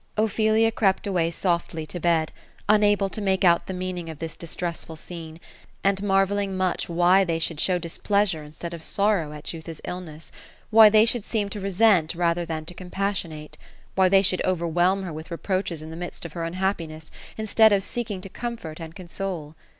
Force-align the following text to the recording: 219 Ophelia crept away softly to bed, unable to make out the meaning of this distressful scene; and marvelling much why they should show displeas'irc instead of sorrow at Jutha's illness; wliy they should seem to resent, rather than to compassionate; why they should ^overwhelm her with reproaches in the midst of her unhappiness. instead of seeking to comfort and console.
219 0.15 0.25
Ophelia 0.47 0.71
crept 0.71 1.05
away 1.05 1.29
softly 1.29 1.85
to 1.85 1.99
bed, 1.99 2.31
unable 2.67 3.07
to 3.07 3.21
make 3.21 3.43
out 3.43 3.67
the 3.67 3.71
meaning 3.71 4.09
of 4.09 4.17
this 4.17 4.35
distressful 4.35 4.95
scene; 4.95 5.39
and 5.83 6.01
marvelling 6.01 6.57
much 6.57 6.89
why 6.89 7.23
they 7.23 7.37
should 7.37 7.59
show 7.59 7.77
displeas'irc 7.77 8.43
instead 8.43 8.73
of 8.73 8.81
sorrow 8.81 9.31
at 9.31 9.43
Jutha's 9.43 9.79
illness; 9.85 10.31
wliy 10.73 10.91
they 10.91 11.05
should 11.05 11.27
seem 11.27 11.49
to 11.49 11.59
resent, 11.59 12.15
rather 12.15 12.45
than 12.45 12.65
to 12.65 12.73
compassionate; 12.73 13.59
why 13.93 14.09
they 14.09 14.23
should 14.23 14.41
^overwhelm 14.43 15.03
her 15.03 15.13
with 15.13 15.29
reproaches 15.29 15.83
in 15.83 15.91
the 15.91 15.95
midst 15.95 16.25
of 16.25 16.33
her 16.33 16.45
unhappiness. 16.45 17.11
instead 17.37 17.71
of 17.71 17.83
seeking 17.83 18.21
to 18.21 18.27
comfort 18.29 18.79
and 18.79 18.95
console. 18.95 19.53